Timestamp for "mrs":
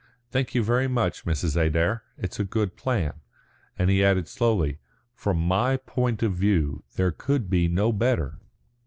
1.25-1.55